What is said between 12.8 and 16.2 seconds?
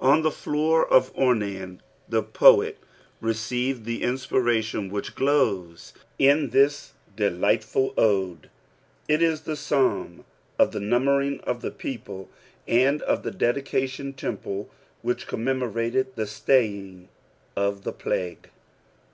of the dedioo&on temple which cotamemorvird